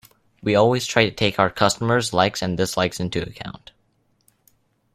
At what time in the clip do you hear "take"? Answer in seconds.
1.15-1.37